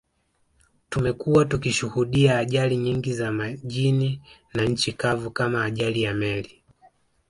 Tumekuwa 0.89 1.45
tukishuhudia 1.45 2.37
ajali 2.37 2.77
nyingi 2.77 3.13
za 3.13 3.31
majini 3.31 4.21
na 4.53 4.65
nchi 4.65 4.93
kavu 4.93 5.31
kama 5.31 5.65
ajali 5.65 6.01
ya 6.01 6.13
meli 6.13 6.63